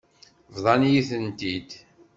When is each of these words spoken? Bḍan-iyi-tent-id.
Bḍan-iyi-tent-id. 0.55 1.69